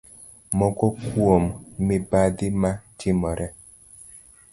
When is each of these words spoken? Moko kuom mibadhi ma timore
Moko 0.57 0.85
kuom 1.05 1.43
mibadhi 1.87 2.47
ma 2.61 2.71
timore 2.97 3.47